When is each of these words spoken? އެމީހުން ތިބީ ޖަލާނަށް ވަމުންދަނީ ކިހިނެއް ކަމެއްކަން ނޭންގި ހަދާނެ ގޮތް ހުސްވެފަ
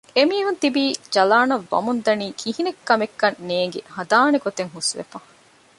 އެމީހުން 0.17 0.57
ތިބީ 0.61 0.83
ޖަލާނަށް 1.13 1.67
ވަމުންދަނީ 1.71 2.27
ކިހިނެއް 2.39 2.81
ކަމެއްކަން 2.87 3.37
ނޭންގި 3.47 3.81
ހަދާނެ 3.95 4.37
ގޮތް 4.45 4.61
ހުސްވެފަ 4.73 5.17